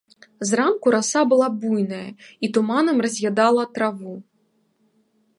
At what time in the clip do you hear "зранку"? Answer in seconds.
0.51-0.87